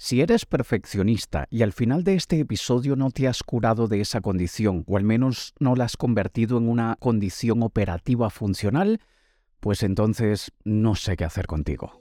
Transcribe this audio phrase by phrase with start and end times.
[0.00, 4.20] Si eres perfeccionista y al final de este episodio no te has curado de esa
[4.20, 9.00] condición, o al menos no la has convertido en una condición operativa funcional,
[9.58, 12.00] pues entonces no sé qué hacer contigo.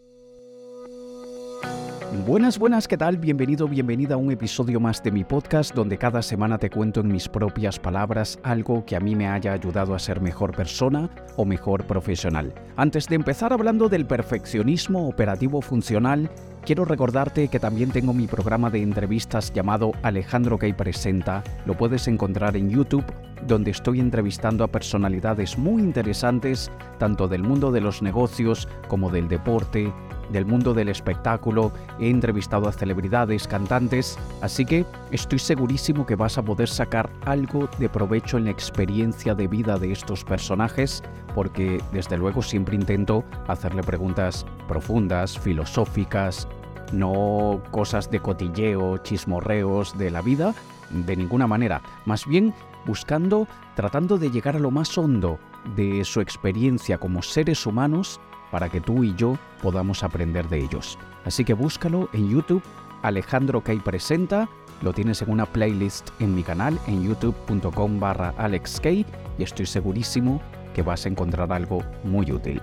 [2.26, 3.18] Buenas, buenas, ¿qué tal?
[3.18, 7.12] Bienvenido, bienvenida a un episodio más de mi podcast donde cada semana te cuento en
[7.12, 11.46] mis propias palabras algo que a mí me haya ayudado a ser mejor persona o
[11.46, 12.54] mejor profesional.
[12.76, 16.30] Antes de empezar hablando del perfeccionismo operativo funcional,
[16.68, 21.42] quiero recordarte que también tengo mi programa de entrevistas llamado Alejandro Gay Presenta.
[21.66, 23.06] Lo puedes encontrar en YouTube,
[23.48, 29.30] donde estoy entrevistando a personalidades muy interesantes, tanto del mundo de los negocios como del
[29.30, 29.94] deporte,
[30.30, 31.72] del mundo del espectáculo,
[32.02, 37.70] he entrevistado a celebridades, cantantes, así que estoy segurísimo que vas a poder sacar algo
[37.80, 41.02] de provecho en la experiencia de vida de estos personajes,
[41.34, 46.46] porque desde luego siempre intento hacerle preguntas profundas, filosóficas,
[46.92, 50.54] no cosas de cotilleo, chismorreos de la vida,
[50.90, 52.54] de ninguna manera, más bien
[52.86, 55.40] buscando, tratando de llegar a lo más hondo
[55.76, 58.20] de su experiencia como seres humanos
[58.52, 60.98] para que tú y yo podamos aprender de ellos.
[61.26, 62.64] Así que búscalo en YouTube,
[63.02, 64.48] Alejandro Kay Presenta,
[64.82, 69.06] lo tienes en una playlist en mi canal en youtube.com barra alexkay
[69.38, 70.42] y estoy segurísimo
[70.74, 72.62] que vas a encontrar algo muy útil.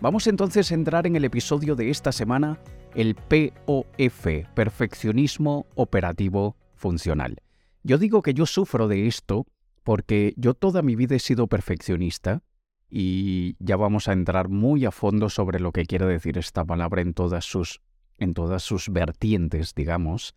[0.00, 2.58] Vamos entonces a entrar en el episodio de esta semana,
[2.96, 7.36] el POF, Perfeccionismo Operativo Funcional.
[7.82, 9.46] Yo digo que yo sufro de esto
[9.84, 12.42] porque yo toda mi vida he sido perfeccionista,
[12.88, 17.02] y ya vamos a entrar muy a fondo sobre lo que quiere decir esta palabra
[17.02, 17.82] en todas sus,
[18.18, 20.34] en todas sus vertientes, digamos.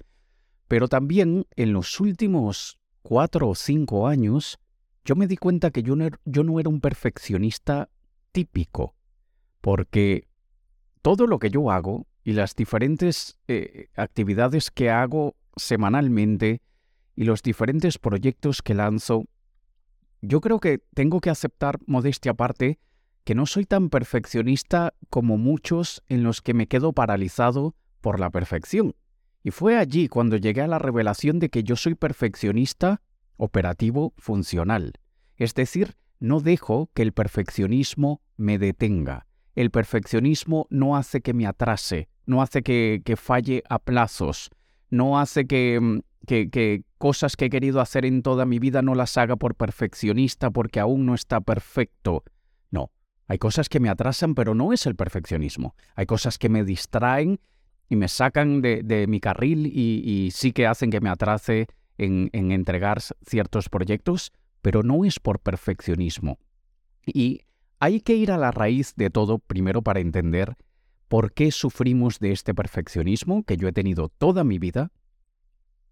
[0.68, 4.60] Pero también en los últimos cuatro o cinco años,
[5.06, 7.90] yo me di cuenta que yo no, er, yo no era un perfeccionista
[8.32, 8.96] típico,
[9.62, 10.28] porque
[11.02, 16.62] todo lo que yo hago y las diferentes eh, actividades que hago semanalmente
[17.16, 19.26] y los diferentes proyectos que lanzo
[20.22, 22.78] yo creo que tengo que aceptar, modestia aparte,
[23.24, 28.30] que no soy tan perfeccionista como muchos en los que me quedo paralizado por la
[28.30, 28.94] perfección.
[29.42, 33.02] Y fue allí cuando llegué a la revelación de que yo soy perfeccionista
[33.38, 34.94] operativo funcional.
[35.36, 39.26] Es decir, no dejo que el perfeccionismo me detenga.
[39.56, 44.50] El perfeccionismo no hace que me atrase, no hace que, que falle a plazos,
[44.90, 48.94] no hace que, mm, que, cosas que he querido hacer en toda mi vida no
[48.94, 52.24] las haga por perfeccionista porque aún no está perfecto.
[52.72, 52.92] No,
[53.28, 55.76] hay cosas que me atrasan, pero no es el perfeccionismo.
[55.96, 57.40] Hay cosas que me distraen
[57.90, 61.68] y me sacan de, mi carril y, sí que hacen que me atrase
[61.98, 66.38] en, en entregar ciertos proyectos, pero no es por perfeccionismo.
[67.06, 67.42] Y
[67.80, 70.56] hay que ir a la raíz de todo primero para entender
[71.10, 74.92] por qué sufrimos de este perfeccionismo que yo he tenido toda mi vida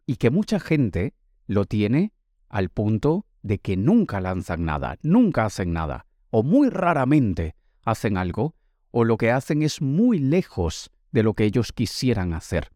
[0.06, 1.16] y que mucha gente
[1.48, 2.14] lo tiene
[2.50, 8.56] al punto de que nunca lanzan nada, nunca hacen nada, o muy raramente hacen algo,
[8.92, 12.72] o lo que hacen es muy lejos de lo que ellos quisieran hacer.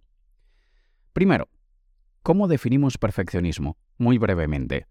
[1.13, 1.47] Primero,
[2.23, 3.77] ¿cómo definimos perfeccionismo?
[3.97, 4.87] Muy brevemente.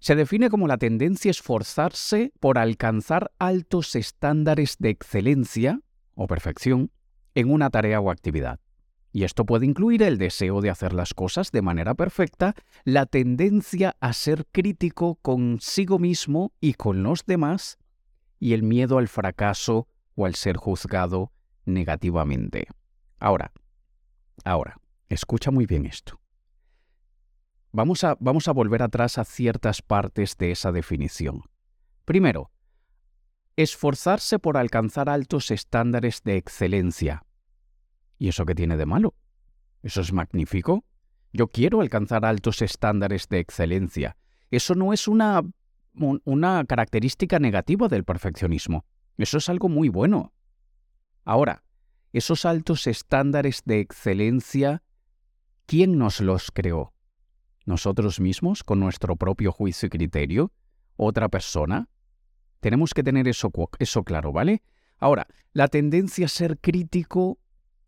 [0.00, 5.80] Se define como la tendencia a esforzarse por alcanzar altos estándares de excelencia
[6.20, 6.90] o perfección
[7.34, 8.60] en una tarea o actividad.
[9.10, 12.54] Y esto puede incluir el deseo de hacer las cosas de manera perfecta,
[12.84, 17.78] la tendencia a ser crítico consigo mismo y con los demás,
[18.38, 21.32] y el miedo al fracaso o al ser juzgado
[21.64, 22.66] negativamente.
[23.18, 23.52] Ahora,
[24.44, 26.20] ahora, escucha muy bien esto.
[27.72, 31.44] Vamos a, vamos a volver atrás a ciertas partes de esa definición.
[32.04, 32.50] Primero,
[33.56, 37.24] esforzarse por alcanzar altos estándares de excelencia,
[38.20, 39.14] ¿Y eso qué tiene de malo?
[39.82, 40.84] Eso es magnífico.
[41.32, 44.14] Yo quiero alcanzar altos estándares de excelencia.
[44.50, 45.42] Eso no es una,
[45.94, 48.84] una característica negativa del perfeccionismo.
[49.16, 50.34] Eso es algo muy bueno.
[51.24, 51.64] Ahora,
[52.12, 54.82] esos altos estándares de excelencia,
[55.64, 56.92] ¿quién nos los creó?
[57.64, 60.52] ¿Nosotros mismos, con nuestro propio juicio y criterio?
[60.96, 61.88] ¿Otra persona?
[62.60, 64.62] Tenemos que tener eso, eso claro, ¿vale?
[64.98, 67.38] Ahora, la tendencia a ser crítico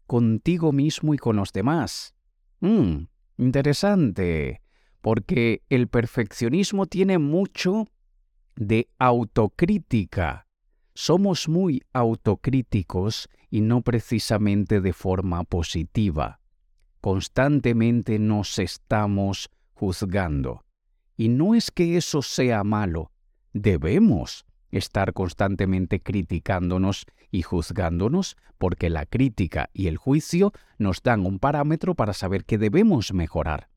[0.06, 2.14] contigo mismo y con los demás.
[2.60, 3.04] Mmm,
[3.36, 4.62] interesante,
[5.00, 7.86] porque el perfeccionismo tiene mucho
[8.56, 10.46] de autocrítica.
[10.94, 16.40] Somos muy autocríticos y no precisamente de forma positiva.
[17.00, 20.64] Constantemente nos estamos juzgando.
[21.16, 23.12] Y no es que eso sea malo,
[23.52, 31.38] debemos estar constantemente criticándonos y juzgándonos, porque la crítica y el juicio nos dan un
[31.38, 33.68] parámetro para saber qué debemos mejorar.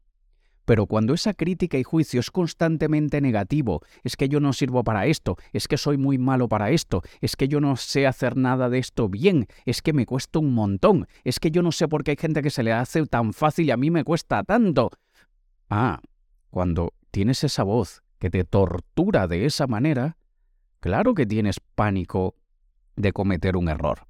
[0.65, 5.05] Pero cuando esa crítica y juicio es constantemente negativo, es que yo no sirvo para
[5.05, 8.67] esto, es que soy muy malo para esto, es que yo no sé hacer nada
[8.69, 12.03] de esto bien, es que me cuesta un montón, es que yo no sé por
[12.03, 14.89] qué hay gente que se le hace tan fácil y a mí me cuesta tanto.
[15.69, 16.01] Ah,
[16.49, 20.17] cuando tienes esa voz que te tortura de esa manera,
[20.85, 22.35] claro que tienes pánico
[22.95, 24.05] de cometer un error.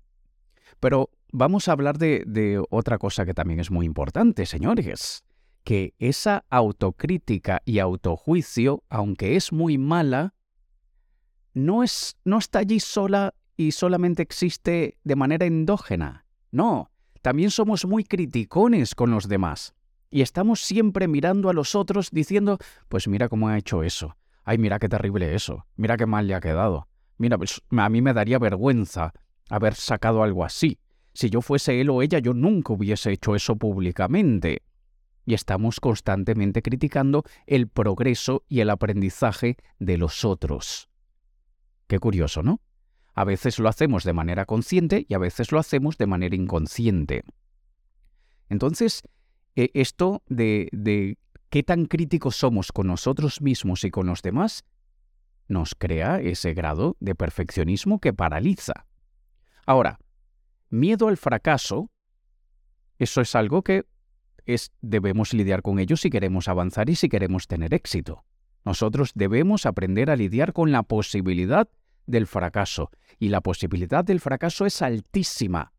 [0.81, 5.23] Pero vamos a hablar de, de otra cosa que también es muy importante, señores
[5.63, 10.35] que esa autocrítica y autojuicio, aunque es muy mala,
[11.53, 16.25] no, es, no está allí sola y solamente existe de manera endógena.
[16.51, 16.91] No,
[17.21, 19.73] también somos muy criticones con los demás.
[20.11, 24.15] Y estamos siempre mirando a los otros diciendo, pues mira cómo ha hecho eso.
[24.45, 25.65] Ay, mira qué terrible eso.
[25.75, 26.87] Mira qué mal le ha quedado.
[27.17, 29.11] Mira, pues a mí me daría vergüenza
[29.49, 30.79] haber sacado algo así.
[31.13, 34.61] Si yo fuese él o ella, yo nunca hubiese hecho eso públicamente
[35.25, 40.89] y estamos constantemente criticando el progreso y el aprendizaje de los otros.
[41.87, 42.61] Qué curioso, ¿no?
[43.13, 47.23] A veces lo hacemos de manera consciente y a veces lo hacemos de manera inconsciente.
[48.49, 49.03] Entonces,
[49.55, 51.17] e, esto de, de
[51.55, 54.65] qué tan críticos somos con nosotros mismos y con los demás
[55.47, 58.87] nos crea ese grado de perfeccionismo que paraliza.
[59.65, 59.97] Ahora,
[60.69, 61.89] miedo al fracaso,
[62.99, 63.85] eso es algo que
[64.45, 68.25] es debemos lidiar con ellos si queremos avanzar y si queremos tener éxito.
[68.65, 71.69] Nosotros debemos aprender a lidiar con la posibilidad
[72.05, 75.71] del fracaso, y la posibilidad del fracaso es altísima.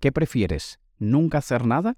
[0.00, 0.80] ¿Qué prefieres?
[0.98, 1.94] ¿Nunca hacer nada?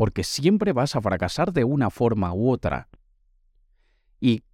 [0.00, 2.88] Porque siempre vas a fracasar de una forma u otra.
[4.18, 4.44] Y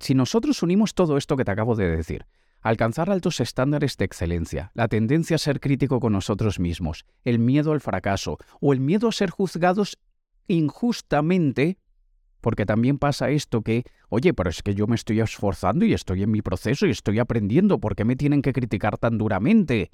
[0.00, 2.26] si nosotros unimos todo esto que te acabo de decir,
[2.60, 7.70] alcanzar altos estándares de excelencia, la tendencia a ser crítico con nosotros mismos, el miedo
[7.70, 9.96] al fracaso o el miedo a ser juzgados
[10.48, 11.78] injustamente,
[12.40, 16.24] porque también pasa esto que, oye, pero es que yo me estoy esforzando y estoy
[16.24, 19.92] en mi proceso y estoy aprendiendo, ¿por qué me tienen que criticar tan duramente?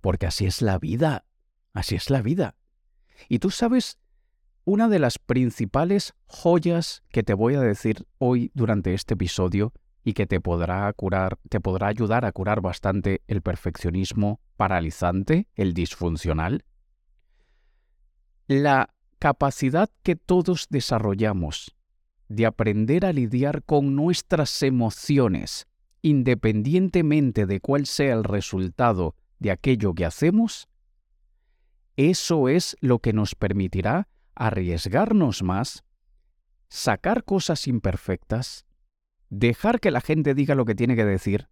[0.00, 1.26] Porque así es la vida,
[1.74, 2.56] así es la vida.
[3.28, 3.98] Y tú sabes,
[4.64, 9.72] una de las principales joyas que te voy a decir hoy durante este episodio
[10.04, 15.74] y que te podrá curar, te podrá ayudar a curar bastante el perfeccionismo paralizante, el
[15.74, 16.64] disfuncional.
[18.46, 21.76] La capacidad que todos desarrollamos
[22.28, 25.66] de aprender a lidiar con nuestras emociones,
[26.00, 30.68] independientemente de cuál sea el resultado de aquello que hacemos,
[31.96, 35.84] eso es lo que nos permitirá arriesgarnos más,
[36.68, 38.66] sacar cosas imperfectas,
[39.28, 41.48] dejar que la gente diga lo que tiene que decir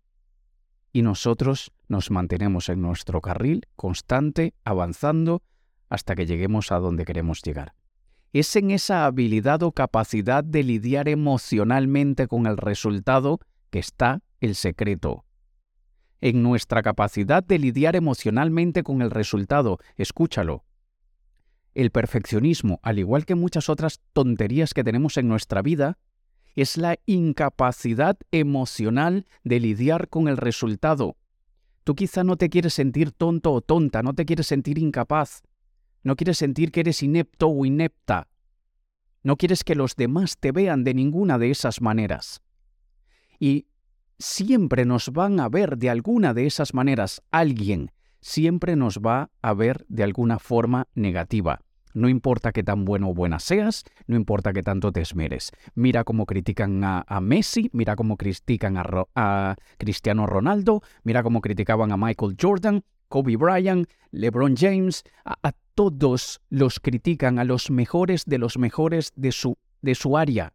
[0.92, 5.42] y nosotros nos mantenemos en nuestro carril constante, avanzando
[5.88, 7.74] hasta que lleguemos a donde queremos llegar.
[8.32, 13.40] Es en esa habilidad o capacidad de lidiar emocionalmente con el resultado
[13.70, 15.24] que está el secreto.
[16.20, 20.64] En nuestra capacidad de lidiar emocionalmente con el resultado, escúchalo.
[21.74, 25.98] El perfeccionismo, al igual que muchas otras tonterías que tenemos en nuestra vida,
[26.56, 31.16] es la incapacidad emocional de lidiar con el resultado.
[31.84, 35.42] Tú quizá no te quieres sentir tonto o tonta, no te quieres sentir incapaz,
[36.02, 38.28] no quieres sentir que eres inepto o inepta,
[39.22, 42.42] no quieres que los demás te vean de ninguna de esas maneras.
[43.38, 43.66] Y
[44.20, 49.54] siempre nos van a ver de alguna de esas maneras, alguien siempre nos va a
[49.54, 51.60] ver de alguna forma negativa.
[51.92, 55.50] No importa qué tan bueno o buena seas, no importa qué tanto te esmeres.
[55.74, 61.96] Mira cómo critican a, Messi, mira cómo critican a, Cristiano Ronaldo, mira cómo criticaban a
[61.96, 68.58] Michael Jordan, Kobe Bryant, LeBron James, a, todos los critican, a los mejores de los
[68.58, 70.52] mejores de su, de su área.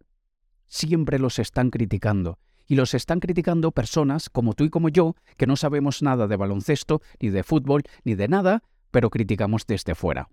[0.67, 2.37] Siempre los están criticando.
[2.67, 6.35] Y los están criticando personas como tú y como yo, que no sabemos nada de
[6.35, 10.29] baloncesto, ni de fútbol, ni de nada, pero criticamos desde fuera.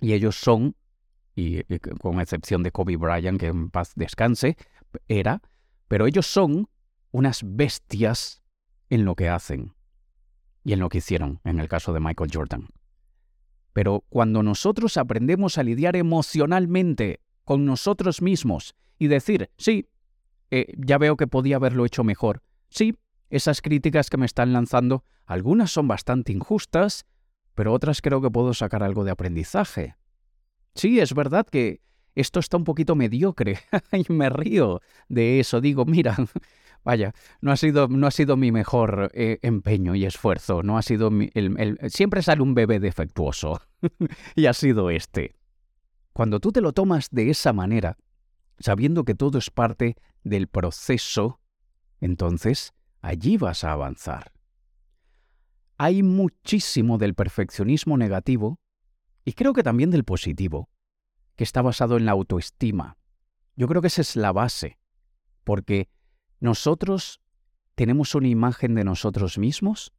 [0.00, 0.76] Y ellos son,
[1.34, 1.62] y,
[2.00, 4.56] con excepción de Kobe Bryant, que en paz descanse,
[5.08, 5.42] era,
[5.88, 6.68] pero ellos son
[7.10, 8.42] unas bestias
[8.90, 9.74] en lo que hacen
[10.62, 12.68] y en lo que hicieron, en el caso de Michael Jordan.
[13.72, 19.88] Pero cuando nosotros aprendemos a lidiar emocionalmente con nosotros mismos y decir, sí,
[20.50, 22.96] eh, ya veo que podía haberlo hecho mejor, sí,
[23.30, 27.06] esas críticas que me están lanzando, algunas son bastante injustas,
[27.54, 29.96] pero otras creo que puedo sacar algo de aprendizaje.
[30.74, 31.80] Sí, es verdad que
[32.14, 33.58] esto está un poquito mediocre.
[33.92, 35.60] y me río de eso.
[35.60, 36.16] Digo, mira,
[36.84, 40.62] vaya, no ha sido, no ha sido mi mejor eh, empeño y esfuerzo.
[40.62, 43.60] No ha sido el, siempre sale un bebé defectuoso.
[44.34, 45.34] y ha sido este.
[46.12, 47.96] Cuando tú te lo tomas de esa manera,
[48.58, 51.40] sabiendo que todo es parte del proceso,
[52.00, 54.32] entonces allí vas a avanzar.
[55.78, 58.60] Hay muchísimo del perfeccionismo negativo,
[59.24, 60.70] y creo que también del positivo,
[61.36, 62.96] que está basado en la autoestima.
[63.56, 64.78] Yo creo que esa es la base,
[65.44, 65.88] porque
[66.40, 67.20] nosotros
[67.74, 69.92] tenemos una imagen de nosotros mismos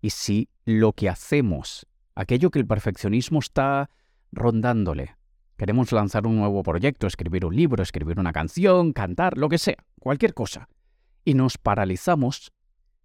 [0.00, 3.88] y si lo que hacemos, aquello que el perfeccionismo está
[4.32, 5.16] rondándole,
[5.56, 9.84] queremos lanzar un nuevo proyecto, escribir un libro, escribir una canción, cantar, lo que sea,
[9.98, 10.68] cualquier cosa,
[11.24, 12.52] y nos paralizamos,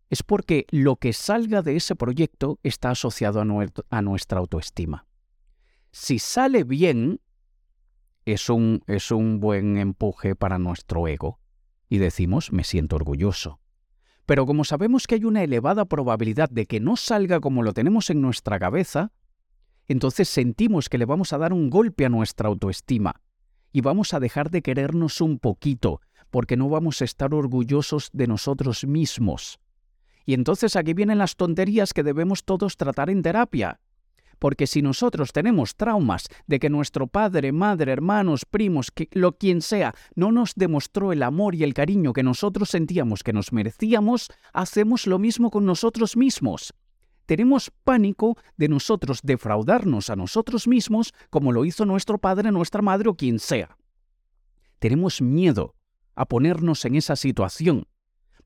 [0.10, 5.06] es porque lo que salga de ese proyecto está asociado a, nuestra autoestima.
[5.92, 7.20] Si sale bien,
[8.26, 11.40] es un, es un buen empuje para nuestro ego
[11.90, 13.60] y decimos me siento orgulloso.
[14.26, 18.10] Pero como sabemos que hay una elevada probabilidad de que no salga como lo tenemos
[18.10, 19.12] en nuestra cabeza,
[19.88, 23.22] entonces sentimos que le vamos a dar un golpe a nuestra autoestima
[23.72, 28.28] y vamos a dejar de querernos un poquito, porque no vamos a estar orgullosos de
[28.28, 29.60] nosotros mismos.
[30.26, 33.80] Y entonces aquí vienen las tonterías que debemos todos tratar en terapia.
[34.40, 39.96] Porque si nosotros tenemos traumas de que nuestro padre, madre, hermanos, primos, lo quien sea,
[40.16, 45.08] no nos demostró el amor y el cariño que nosotros sentíamos que nos merecíamos, hacemos
[45.08, 46.74] lo mismo con nosotros mismos.
[47.28, 53.10] Tenemos pánico de nosotros defraudarnos a nosotros mismos como lo hizo nuestro padre, nuestra madre
[53.10, 53.78] o quien sea.
[54.80, 55.76] Tenemos miedo
[56.16, 57.86] a ponernos en esa situación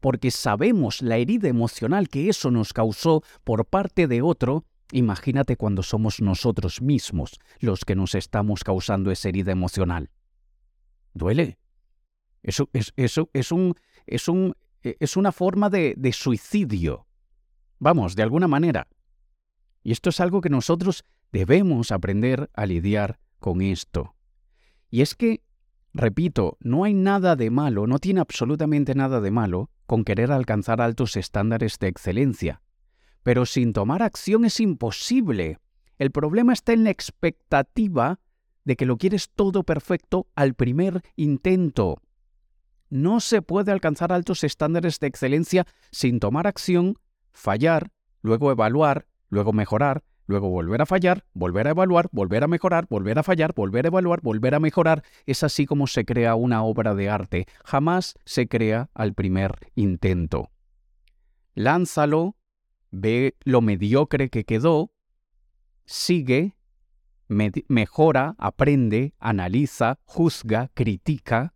[0.01, 5.83] porque sabemos la herida emocional que eso nos causó por parte de otro Imagínate cuando
[5.83, 10.09] somos nosotros mismos los que nos estamos causando esa herida emocional.
[11.13, 11.57] ¿Duele?
[12.43, 13.51] Eso es, es, es,
[14.83, 17.07] e, es una forma de, de suicidio.
[17.81, 18.87] Vamos, de alguna manera.
[19.81, 24.13] Y esto es algo que nosotros debemos aprender a lidiar con esto.
[24.91, 25.41] Y es que,
[25.91, 30.79] repito, no hay nada de malo, no tiene absolutamente nada de malo con querer alcanzar
[30.79, 32.61] altos estándares de excelencia.
[33.23, 35.57] Pero sin tomar acción es imposible.
[35.97, 38.19] El problema está en la expectativa
[38.63, 41.99] de que lo quieres todo perfecto al primer intento.
[42.91, 46.99] No se puede alcanzar altos estándares de excelencia sin tomar acción,
[47.41, 52.85] fallar, luego evaluar, luego mejorar, luego volver a fallar, volver a evaluar, volver a mejorar,
[52.89, 55.03] volver a fallar, volver a evaluar, volver a mejorar.
[55.25, 57.47] Es así como se crea una obra de arte.
[57.65, 60.51] Jamás se crea al primer intento.
[61.53, 62.37] Lánzalo,
[62.91, 64.91] ve lo mediocre que quedó,
[65.85, 66.55] sigue,
[67.27, 71.53] mejora, aprende, analiza, juzga, critica,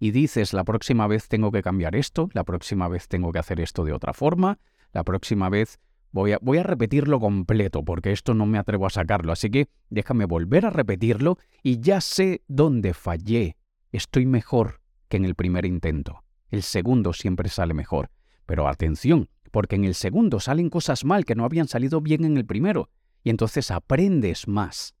[0.00, 3.60] y dices, la próxima vez tengo que cambiar esto, la próxima vez tengo que hacer
[3.60, 4.58] esto de otra forma,
[4.92, 5.78] la próxima vez
[6.10, 10.66] voy a, repetirlo completo, porque esto no me atrevo a sacarlo, así que déjame volver
[10.66, 13.56] a repetirlo y ya sé dónde fallé.
[13.92, 16.24] Estoy mejor que en el primer intento.
[16.50, 18.10] El segundo siempre sale mejor.
[18.46, 22.36] Pero atención, porque en el segundo salen cosas mal que no habían salido bien en
[22.36, 22.90] el primero,
[23.22, 24.94] y entonces aprendes más.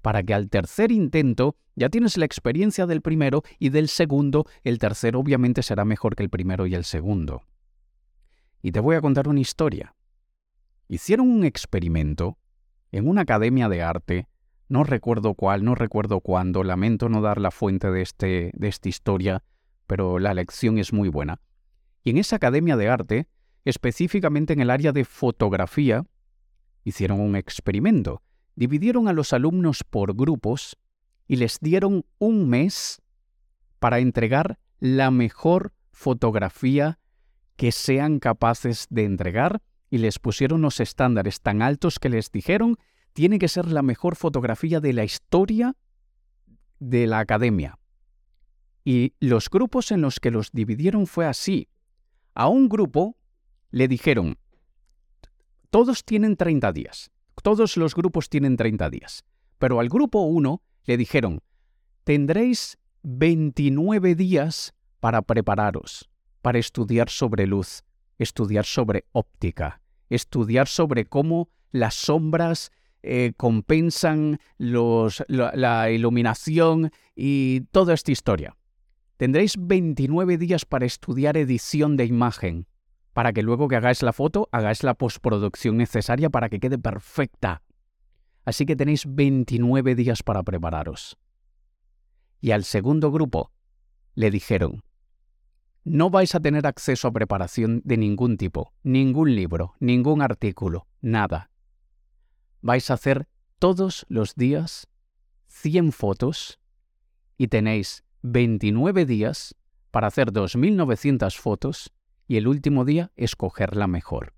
[0.00, 4.78] Para que al tercer intento ya tienes la experiencia del primero y del segundo, el
[4.78, 7.42] tercero obviamente será mejor que el primero y el segundo.
[8.62, 9.94] Y te voy a contar una historia.
[10.88, 12.38] Hicieron un experimento
[12.92, 14.28] en una academia de arte,
[14.68, 18.88] no recuerdo cuál, no recuerdo cuándo, lamento no dar la fuente de, este, de esta
[18.88, 19.42] historia,
[19.86, 21.40] pero la lección es muy buena.
[22.04, 23.28] Y en esa academia de arte
[23.68, 26.04] específicamente en el área de fotografía,
[26.84, 28.22] hicieron un experimento.
[28.54, 30.78] Dividieron a los alumnos por grupos
[31.26, 33.02] y les dieron un mes
[33.78, 36.98] para entregar la mejor fotografía
[37.58, 39.60] que sean capaces de entregar
[39.90, 42.78] y les pusieron los estándares tan altos que les dijeron
[43.12, 45.74] tiene que ser la mejor fotografía de la historia
[46.78, 47.76] de la academia.
[48.84, 51.68] Y los grupos en los que los dividieron fue así.
[52.32, 53.16] A un grupo
[53.72, 54.38] le dijeron,
[55.70, 57.10] todos tienen 30 días,
[57.42, 59.24] todos los grupos tienen 30 días,
[59.58, 61.42] pero al grupo 1 le dijeron,
[62.04, 66.08] tendréis 29 días para prepararos,
[66.42, 67.84] para estudiar sobre luz,
[68.18, 72.70] estudiar sobre óptica, estudiar sobre cómo las sombras
[73.02, 78.56] eh, compensan los, la iluminación y toda esta historia.
[79.16, 82.66] Tendréis 29 días para estudiar edición de imagen,
[83.12, 87.62] para que luego que hagáis la foto, hagáis la postproducción necesaria para que quede perfecta.
[88.44, 91.18] Así que tenéis 29 días para prepararos.
[92.40, 93.50] Y al segundo grupo
[94.14, 94.84] le dijeron,
[95.88, 101.50] no vais a tener acceso a preparación de ningún tipo, ningún libro, ningún artículo, nada.
[102.60, 103.28] Vais a hacer
[103.58, 104.88] todos los días
[105.48, 106.60] 100 fotos
[107.36, 109.54] y tenéis 29 días
[109.90, 111.92] para hacer 2.900 fotos
[112.26, 114.34] y el último día escoger la mejor.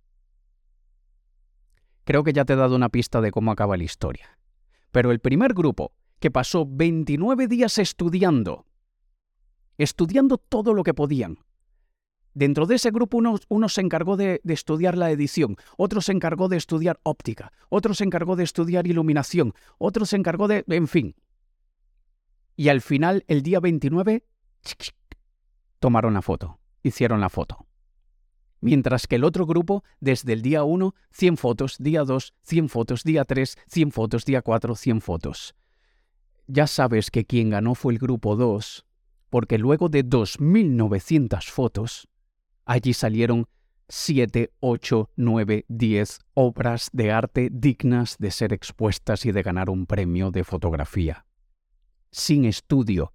[2.04, 4.38] Creo que ya te he dado una pista de cómo acaba la historia.
[4.90, 8.66] Pero el primer grupo, que pasó 29 días estudiando,
[9.82, 11.38] estudiando todo lo que podían.
[12.34, 13.18] Dentro de ese grupo
[13.48, 18.04] uno, se encargó de, estudiar la edición, otro se encargó de estudiar óptica, otro se
[18.04, 20.64] encargó de estudiar iluminación, otro se encargó de...
[20.68, 21.16] en fin.
[22.56, 24.24] Y al final, el día 29,
[25.80, 27.66] tomaron la foto, hicieron la foto.
[28.60, 33.02] Mientras que el otro grupo, desde el día 1, 100 fotos, día 2, 100 fotos,
[33.02, 35.54] día 3, 100 fotos, día 4, 100 fotos.
[36.46, 38.84] Ya sabes que quien ganó fue el grupo 2,
[39.30, 42.08] porque luego de 2.900 fotos,
[42.64, 43.46] allí salieron
[43.88, 49.86] 7, 8, 9, 10 obras de arte dignas de ser expuestas y de ganar un
[49.86, 51.26] premio de fotografía.
[52.12, 53.12] Sin estudio,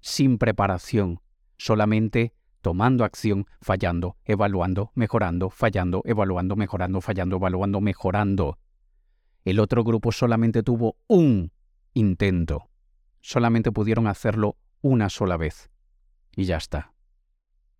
[0.00, 1.20] sin preparación,
[1.56, 8.58] solamente tomando acción, fallando, evaluando, mejorando, fallando, evaluando, mejorando, fallando, evaluando, mejorando.
[9.44, 11.52] El otro grupo solamente tuvo un
[11.94, 12.68] intento.
[13.22, 15.70] Solamente pudieron hacerlo una sola vez.
[16.36, 16.92] Y ya está.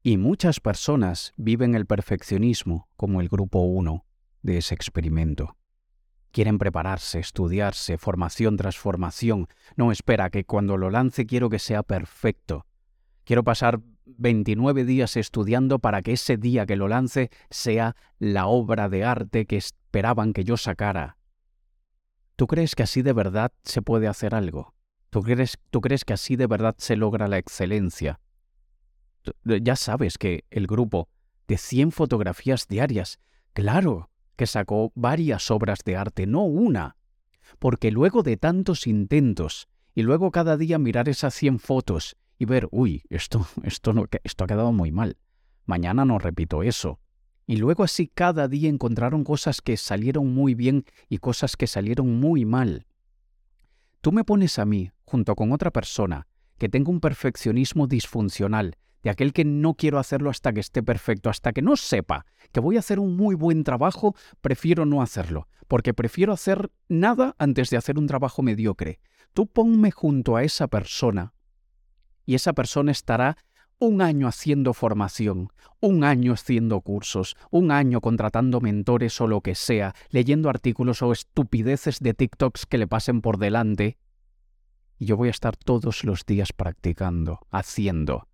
[0.03, 4.05] Y muchas personas viven el perfeccionismo como el grupo 1
[4.43, 5.57] de ese experimento.
[6.33, 9.49] Quieren prepararse, estudiarse, formación tras formación.
[9.77, 12.67] No espera que cuando lo lance quiero que sea perfecto.
[13.25, 18.89] Quiero pasar 29 días estudiando para que ese día que lo lance sea la obra
[18.89, 21.17] de arte que esperaban que yo sacara.
[22.37, 24.75] ¿Tú crees que así de verdad se puede hacer algo?
[25.11, 28.21] ¿Tú crees, tú crees que así de verdad se logra la excelencia?
[29.45, 31.09] Ya sabes que el grupo
[31.49, 33.19] de 100 fotografías diarias,
[33.53, 36.97] claro que sacó varias obras de arte, no una,
[37.59, 42.69] porque luego de tantos intentos y luego cada día mirar esas 100 fotos y ver,
[42.71, 45.19] uy, esto, esto, no, esto ha quedado muy mal.
[45.67, 47.01] Mañana no repito eso.
[47.47, 52.21] Y luego así cada día encontraron cosas que salieron muy bien y cosas que salieron
[52.21, 52.87] muy mal.
[54.01, 59.11] Tú me pones a mí, junto con otra persona, que tenga un perfeccionismo disfuncional, de
[59.11, 62.77] aquel que no quiero hacerlo hasta que esté perfecto, hasta que no sepa que voy
[62.77, 67.77] a hacer un muy buen trabajo, prefiero no hacerlo, porque prefiero hacer nada antes de
[67.77, 69.01] hacer un trabajo mediocre.
[69.35, 71.35] Tú ponme junto a esa persona
[72.25, 73.37] y esa persona estará
[73.81, 75.49] un año haciendo formación,
[75.81, 81.11] un año haciendo cursos, un año contratando mentores o lo que sea, leyendo artículos o
[81.11, 83.97] estupideces de TikToks que le pasen por delante.
[85.01, 88.29] Y yo voy a estar todos los días practicando, haciendo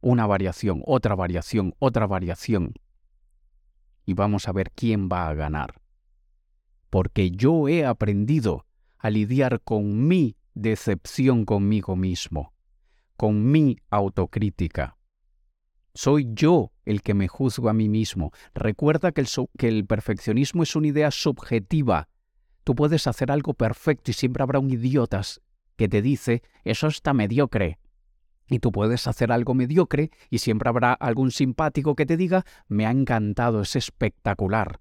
[0.00, 2.74] una variación, otra variación, otra variación.
[4.06, 5.80] Y vamos a ver quién va a ganar.
[6.90, 8.66] Porque yo he aprendido
[8.98, 12.54] a lidiar con mi decepción conmigo mismo
[13.16, 14.96] con mi autocrítica.
[15.94, 18.32] Soy yo el que me juzgo a mí mismo.
[18.54, 22.08] Recuerda que el, que el, perfeccionismo es una idea subjetiva.
[22.64, 25.22] Tú puedes hacer algo perfecto y siempre habrá un idiota
[25.76, 27.78] que te dice, eso está mediocre.
[28.48, 32.86] Y tú puedes hacer algo mediocre y siempre habrá algún simpático que te diga, me
[32.86, 34.80] ha encantado, es espectacular.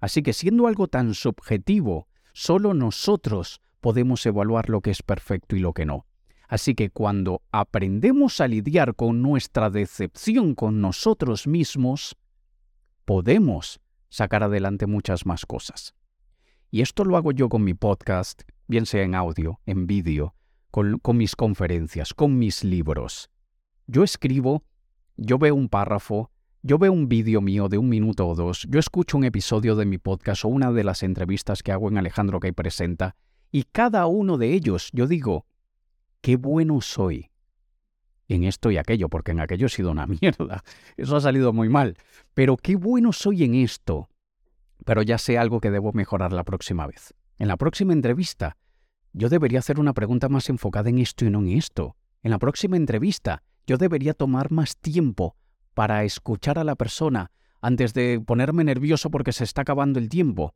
[0.00, 5.60] Así que siendo algo tan subjetivo, solo nosotros podemos evaluar lo que es perfecto y
[5.60, 6.06] lo que no.
[6.48, 12.16] Así que cuando aprendemos a lidiar con nuestra decepción con nosotros mismos,
[13.06, 15.94] podemos sacar adelante muchas más cosas.
[16.70, 18.42] Y esto lo hago yo con mi podcast,
[18.72, 20.34] bien sea en audio, en vídeo,
[20.70, 23.28] con, mis conferencias, con mis libros.
[23.86, 24.64] Yo escribo,
[25.18, 26.30] yo veo un párrafo,
[26.62, 29.84] yo veo un vídeo mío de un minuto o dos, yo escucho un episodio de
[29.84, 33.14] mi podcast o una de las entrevistas que hago en Alejandro que presenta,
[33.50, 35.44] y cada uno de ellos yo digo,
[36.22, 37.28] qué bueno soy
[38.28, 40.64] en esto y aquello, porque en aquello he sido una mierda.
[40.96, 41.98] Eso ha salido muy mal.
[42.32, 44.08] Pero qué bueno soy en esto.
[44.86, 47.12] Pero ya sé algo que debo mejorar la próxima vez.
[47.42, 48.56] En la próxima entrevista,
[49.12, 51.96] yo debería hacer una pregunta más enfocada en esto y no en esto.
[52.22, 55.34] En la próxima entrevista, yo debería tomar más tiempo
[55.74, 60.54] para escuchar a la persona antes de ponerme nervioso porque se está acabando el tiempo.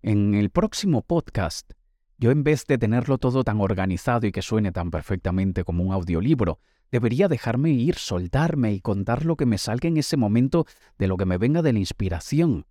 [0.00, 1.72] En el próximo podcast,
[2.16, 5.92] yo en vez de tenerlo todo tan organizado y que suene tan perfectamente como un
[5.92, 6.58] audiolibro,
[6.90, 10.64] debería dejarme ir, soltarme y contar lo que me salga en ese momento
[10.96, 12.64] de lo que me venga de la inspiración.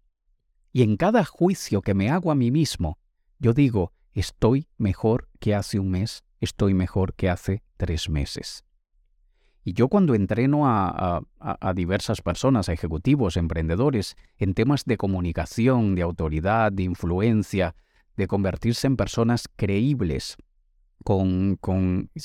[0.73, 2.97] Y en cada juicio que me hago a mí mismo,
[3.39, 8.63] yo digo, estoy mejor que hace un mes, estoy mejor que hace tres meses.
[9.63, 11.21] Y yo cuando entreno a,
[11.75, 17.75] diversas personas, a ejecutivos, emprendedores, en temas de comunicación, de autoridad, de influencia,
[18.15, 20.37] de convertirse en personas creíbles,
[21.03, 21.59] con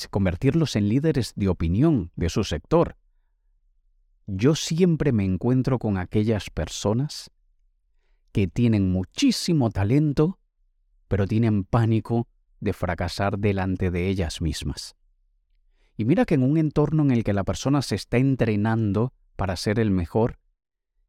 [0.09, 2.95] convertirlos en líderes de opinión de su sector,
[4.25, 7.29] yo siempre me encuentro con aquellas personas
[8.31, 10.39] que tienen muchísimo talento,
[11.13, 12.27] pero tienen pánico
[12.59, 14.95] de fracasar delante de ellas mismas.
[15.95, 19.55] Y mira que en un entorno en el que la persona se está entrenando para
[19.55, 20.39] ser el mejor,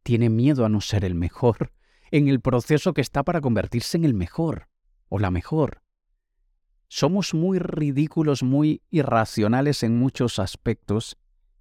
[0.02, 1.72] tiene miedo a no ser el mejor
[2.10, 4.68] en el proceso que está para convertirse en el mejor
[5.08, 5.80] o la mejor.
[6.88, 11.16] Somos muy ridículos, muy irracionales en muchos aspectos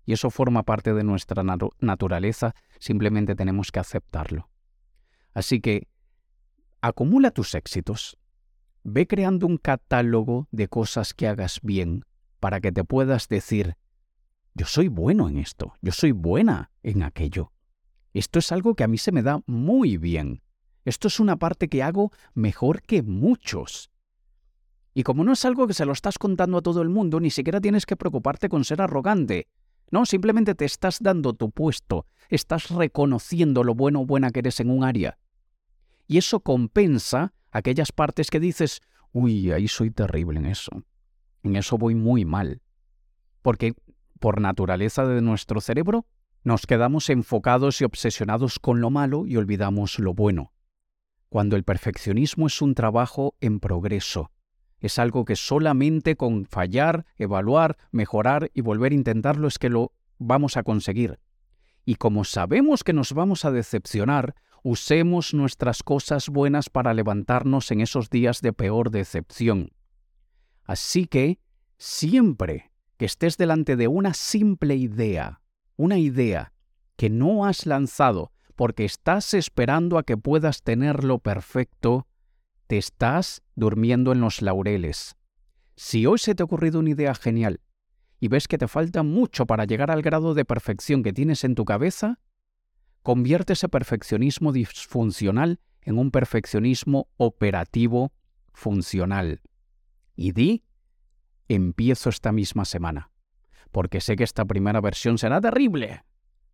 [0.06, 1.46] y eso forma parte de nuestra
[1.80, 4.50] naturaleza, simplemente tenemos que aceptarlo.
[5.34, 5.88] Así que
[6.82, 8.18] acumula tus éxitos,
[8.84, 12.04] ve creando un catálogo de cosas que hagas bien
[12.40, 13.76] para que te puedas decir,
[14.54, 17.52] yo soy bueno en esto, yo soy buena en aquello.
[18.14, 20.42] Esto es algo que a mí se me da muy bien.
[20.86, 23.90] Esto es una parte que hago mejor que muchos.
[24.94, 27.32] Y como no es algo que se lo estás contando a todo el mundo, ni
[27.32, 29.48] siquiera tienes que preocuparte con ser arrogante.
[29.90, 34.60] No, simplemente te estás dando tu puesto, estás reconociendo lo bueno o buena que eres
[34.60, 35.18] en un área.
[36.08, 38.82] Y eso compensa aquellas partes que dices,
[39.14, 40.84] uy, ahí soy terrible en eso.
[41.44, 42.62] En eso voy muy mal.
[43.42, 43.76] Porque
[44.20, 46.06] por naturaleza de nuestro cerebro
[46.44, 50.52] nos quedamos enfocados y obsesionados con lo malo y olvidamos lo bueno.
[51.30, 54.32] Cuando el perfeccionismo es un trabajo en progreso,
[54.80, 59.94] es algo que solamente con fallar, evaluar, mejorar y volver a intentarlo es que lo
[60.18, 61.20] vamos a conseguir.
[61.86, 67.82] Y como sabemos que nos vamos a decepcionar, usemos nuestras cosas buenas para levantarnos en
[67.82, 69.72] esos días de peor decepción.
[70.64, 71.40] Así que,
[71.78, 75.42] siempre que estés delante de una simple idea,
[75.76, 76.54] una idea
[76.96, 82.08] que no has lanzado porque estás esperando a que puedas tenerlo perfecto,
[82.68, 85.18] te estás durmiendo en los laureles.
[85.76, 87.60] Si hoy se te ha ocurrido una idea genial
[88.20, 91.56] y ves que te falta mucho para llegar al grado de perfección que tienes en
[91.56, 92.20] tu cabeza,
[93.04, 98.14] convierte ese perfeccionismo disfuncional en un perfeccionismo operativo
[98.54, 99.42] funcional
[100.16, 100.64] y di,
[101.50, 103.12] empiezo esta misma semana,
[103.72, 106.06] porque sé que esta primera versión será terrible,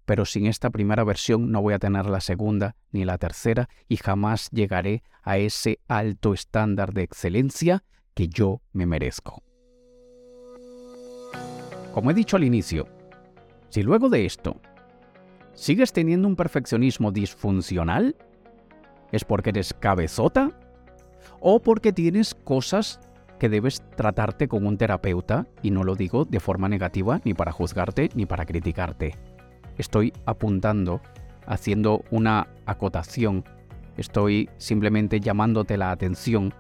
[0.06, 3.98] pero sin esta primera versión no voy a tener la segunda ni la tercera y
[3.98, 7.84] jamás llegaré a ese alto estándar de excelencia
[8.16, 9.44] que yo me merezco.
[11.94, 12.88] Como he dicho al inicio,
[13.70, 14.60] si luego de esto
[15.60, 18.16] sigues teniendo un perfeccionismo disfuncional,
[19.12, 20.52] ¿es porque eres cabezota?
[21.42, 23.00] ¿O porque tienes cosas
[23.40, 27.52] que debes tratarte con un terapeuta, y no lo digo de forma negativa ni para
[27.52, 29.18] juzgarte ni para criticarte.
[29.78, 31.02] Estoy apuntando,
[31.48, 33.46] haciendo una acotación,
[33.98, 36.54] estoy simplemente llamándote la atención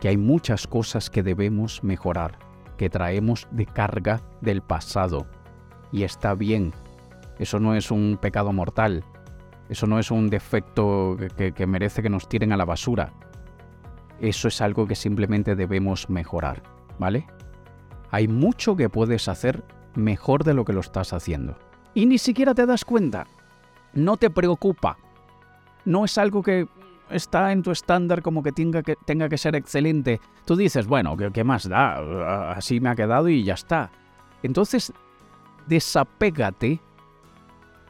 [0.00, 2.38] que hay muchas cosas que debemos mejorar,
[2.78, 5.26] que traemos de carga del pasado.
[5.92, 6.72] Y está bien,
[7.38, 9.04] eso no es un pecado mortal,
[9.68, 13.12] eso no es un defecto que, merece que nos tiren a la basura
[14.20, 16.62] eso es algo que simplemente debemos mejorar,
[16.98, 17.26] ¿vale?
[18.10, 21.56] Hay mucho que puedes hacer mejor de lo que lo estás haciendo.
[21.94, 23.26] Y ni siquiera te das cuenta.
[23.92, 24.96] No te preocupa.
[25.84, 26.66] No es algo que
[27.10, 30.20] está en tu estándar como que tenga que, tenga que ser excelente.
[30.44, 32.52] Tú dices, bueno, ¿qué, ¿qué más da?
[32.52, 33.90] Así me ha quedado y ya está.
[34.42, 34.92] Entonces,
[35.66, 36.80] desapégate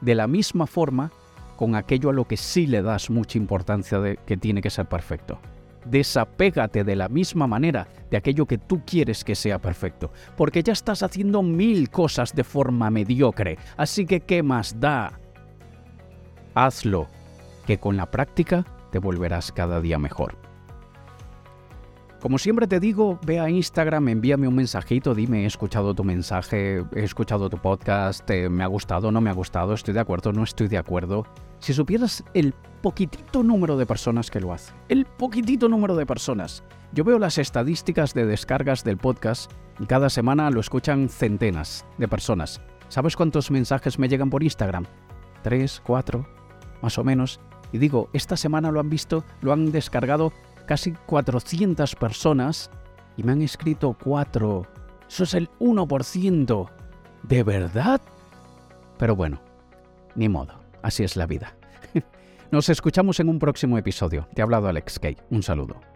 [0.05, 1.11] de la misma forma
[1.57, 4.87] con aquello a lo que sí le das mucha importancia de que tiene que ser
[4.87, 5.39] perfecto
[5.85, 10.73] desapégate de la misma manera de aquello que tú quieres que sea perfecto, porque ya
[10.73, 15.19] estás haciendo mil cosas de forma mediocre, así que ¿qué más da?
[16.55, 17.09] Hazlo,
[17.67, 20.44] que con la práctica te volverás cada día mejor.
[22.25, 26.83] Como siempre te digo, ve a Instagram, envíame un mensajito, dime, he escuchado tu mensaje,
[26.95, 30.43] he escuchado tu podcast, me ha gustado, no me ha gustado, estoy de acuerdo, no
[30.43, 31.27] estoy de acuerdo.
[31.59, 36.65] Si supieras el poquitito número de personas que lo hacen, el poquitito número de personas.
[36.95, 42.09] Yo veo las estadísticas de descargas del podcast y cada semana lo escuchan centenas de
[42.09, 42.63] personas.
[42.89, 44.87] ¿Sabes cuántos mensajes me llegan por Instagram?
[45.43, 46.27] Tres, cuatro,
[46.81, 47.39] más o menos.
[47.71, 50.33] Y digo, esta semana lo han visto, lo han descargado
[50.67, 52.71] casi 400 personas
[53.17, 54.67] y me han escrito 4.
[55.09, 56.71] Eso es el 1%.
[57.23, 58.01] ¿De verdad?
[58.99, 59.41] Pero bueno,
[60.15, 61.57] ni modo, así es la vida.
[62.51, 64.29] Nos escuchamos en un próximo episodio.
[64.35, 65.17] Te ha hablado Alex Kay.
[65.31, 65.94] Un saludo.